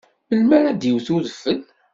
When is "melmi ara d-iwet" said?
0.29-1.07